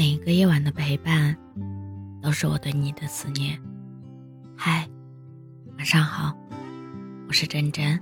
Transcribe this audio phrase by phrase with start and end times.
[0.00, 1.36] 每一个夜晚的陪伴，
[2.22, 3.60] 都是我对你的思念。
[4.56, 4.88] 嗨，
[5.76, 6.34] 晚上好，
[7.28, 8.00] 我是真真。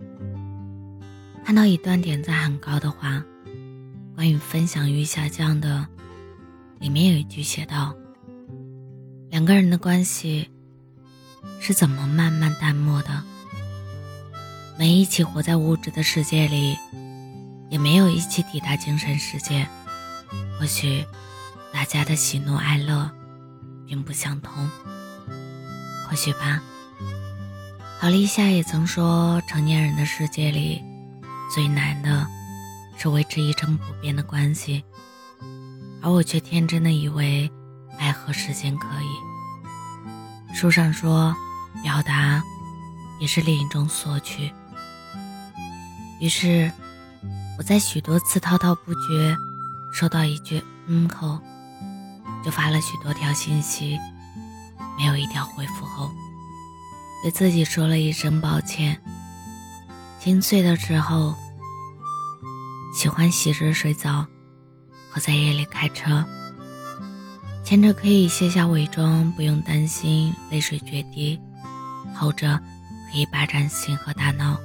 [1.44, 3.20] 看到一段点赞很高的话，
[4.14, 5.84] 关于分享欲下降的，
[6.78, 7.92] 里面有一句写道
[9.30, 10.48] ：“两个人的关系
[11.58, 13.24] 是怎么慢慢淡漠的？
[14.78, 16.76] 没一起活在物质的世界里，
[17.68, 19.66] 也没有一起抵达精神世界。
[20.60, 21.04] 或许。”
[21.72, 23.10] 大家的喜怒哀乐
[23.86, 24.68] 并不相同，
[26.08, 26.60] 或许吧。
[28.00, 30.82] 郝丽夏也曾说，成年人的世界里
[31.54, 32.26] 最难的
[32.96, 34.84] 是维持一成不变的关系，
[36.00, 37.50] 而我却天真的以为
[37.98, 40.54] 爱和时间可以。
[40.54, 41.34] 书上说，
[41.82, 42.42] 表达
[43.20, 44.52] 也是另一种索取。
[46.20, 46.70] 于是，
[47.58, 49.36] 我在许多次滔滔不绝
[49.92, 51.40] 收到一句“嗯”口。
[52.48, 54.00] 就发了许多条信息，
[54.96, 56.10] 没有一条回复后，
[57.22, 58.98] 对自己说了一声抱歉。
[60.18, 61.34] 心碎的时候，
[62.96, 64.26] 喜欢洗热水澡
[65.10, 66.24] 和在夜里开车，
[67.62, 71.38] 前者可以卸下伪装，不用担心泪水决堤；
[72.14, 72.58] 后者
[73.12, 74.58] 可以霸占心和大脑，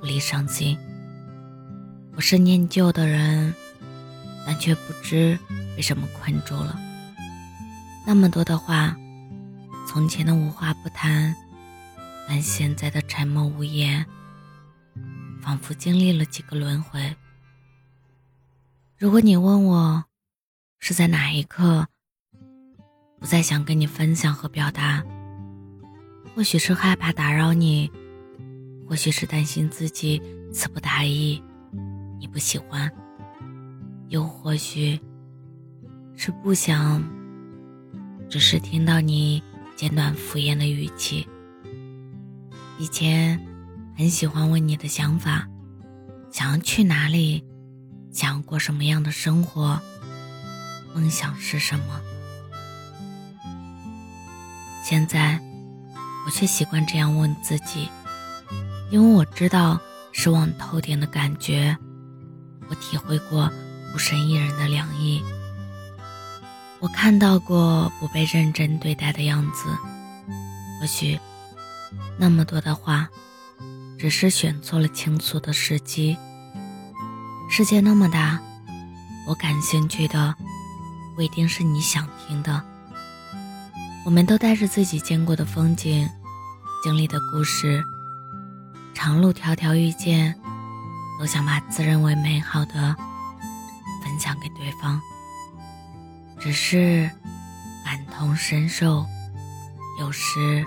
[0.00, 0.78] 无力上进。
[2.16, 3.54] 我是念旧的人，
[4.46, 5.38] 但却不知
[5.76, 6.80] 被什么困住了。
[8.04, 8.96] 那么多的话，
[9.86, 11.34] 从前的无话不谈，
[12.28, 14.04] 但现在的沉默无言，
[15.40, 17.16] 仿佛经历了几个轮回。
[18.98, 20.04] 如果你问我，
[20.80, 21.86] 是在哪一刻
[23.20, 25.02] 不再想跟你分享和表达，
[26.34, 27.90] 或许是害怕打扰你，
[28.88, 30.20] 或许是担心自己
[30.52, 31.40] 词不达意，
[32.18, 32.90] 你不喜欢，
[34.08, 35.00] 又或许
[36.16, 37.21] 是不想。
[38.32, 39.42] 只是听到你
[39.76, 41.28] 简短敷衍的语气。
[42.78, 43.38] 以前
[43.94, 45.46] 很喜欢问你的想法，
[46.30, 47.44] 想要去哪里，
[48.10, 49.78] 想要过什么样的生活，
[50.94, 52.00] 梦想是什么。
[54.82, 55.38] 现在
[56.24, 57.86] 我却习惯这样问自己，
[58.90, 59.78] 因为我知道
[60.10, 61.76] 失望透顶的感觉，
[62.70, 63.52] 我体会过
[63.92, 65.22] 孤身一人的凉意。
[66.82, 69.68] 我看到过不被认真对待的样子，
[70.80, 71.16] 或许
[72.18, 73.08] 那么多的话，
[73.96, 76.18] 只是选错了倾诉的时机。
[77.48, 78.40] 世界那么大，
[79.28, 80.34] 我感兴趣的
[81.14, 82.60] 不一定是你想听的。
[84.04, 86.10] 我们都带着自己见过的风景、
[86.82, 87.80] 经历的故事，
[88.92, 90.36] 长路迢迢遇见，
[91.20, 92.96] 都想把自认为美好的
[94.02, 95.00] 分享给对方。
[96.42, 97.08] 只是
[97.84, 99.06] 感同身受，
[100.00, 100.64] 有时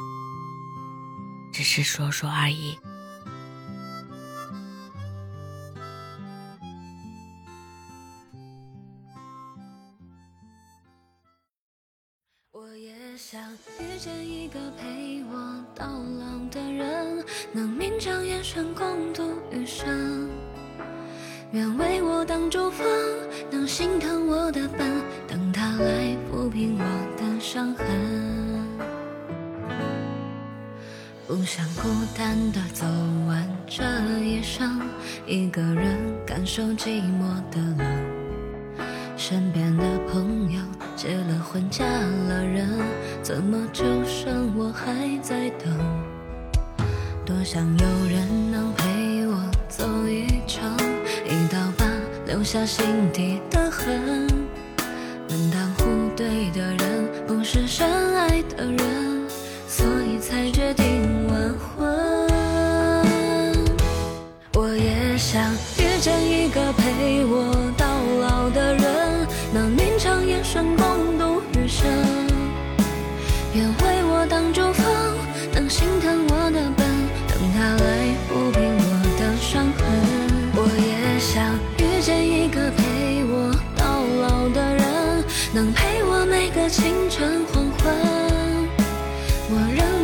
[1.52, 2.78] 只是说说而已。
[12.54, 13.42] 我也想
[13.78, 20.30] 遇见一个陪我到老的人，能明睁眼神共度余生。
[21.52, 22.86] 愿为我挡住风，
[23.50, 26.84] 能心疼我的笨，等来抚平我
[27.18, 27.86] 的伤痕。
[31.28, 32.86] 不想孤单的走
[33.28, 33.84] 完这
[34.20, 34.80] 一生，
[35.26, 37.86] 一个人感受寂寞的冷。
[39.18, 40.62] 身边的朋友
[40.96, 42.70] 结了婚嫁了人，
[43.24, 45.74] 怎么就剩我还在等？
[47.26, 50.64] 多想有人能陪我走一程。
[51.26, 51.86] 一刀疤
[52.28, 54.28] 留下心底的痕，
[57.56, 59.30] 是深爱的人，
[59.66, 61.88] 所以才决定完婚。
[64.56, 65.42] 我也想
[65.80, 67.88] 遇见一个陪我到
[68.20, 71.88] 老的人，能明常眼神共度余生，
[73.54, 74.86] 愿为我挡住风，
[75.54, 76.86] 能心疼我的笨，
[77.30, 78.05] 等他来
[86.76, 87.96] 清晨黄昏，
[89.50, 89.95] 我仍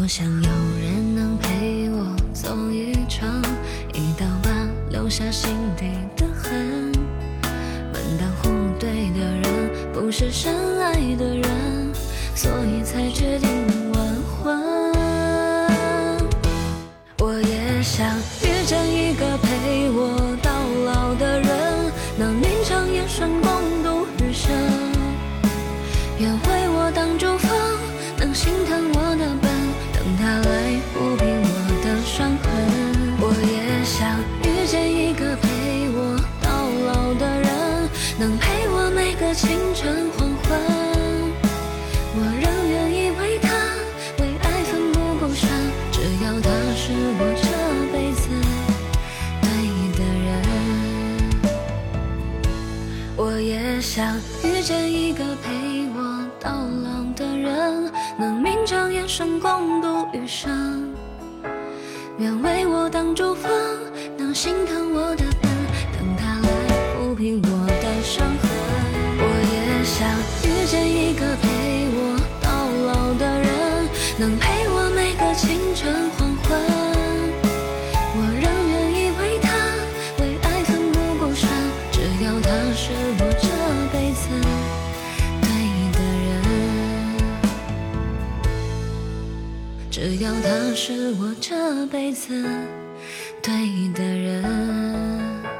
[0.00, 0.48] 多想有
[0.80, 3.28] 人能陪我走一场，
[3.92, 4.50] 一刀疤
[4.88, 6.90] 留下心底的痕。
[7.92, 8.48] 门当户
[8.78, 11.44] 对的人，不是深爱的人，
[12.34, 13.50] 所以才决定
[13.92, 14.58] 晚婚。
[17.18, 18.08] 我也想
[18.42, 19.36] 遇见一个
[38.20, 40.60] 能陪我每个清晨黄昏。
[42.14, 43.48] 我仍愿意为他，
[44.18, 45.48] 为爱奋不顾身，
[45.90, 47.48] 只要他是我这
[47.90, 48.28] 辈子
[49.40, 49.48] 对
[49.96, 50.28] 的人。
[53.16, 56.50] 我也想遇见一个陪我到
[56.84, 60.92] 老的人，能明着眼神共度余生。
[62.18, 63.50] 愿为我挡住风，
[64.18, 65.24] 能心疼我的
[90.42, 92.32] 他是我这辈子
[93.42, 93.52] 对
[93.92, 95.59] 的人。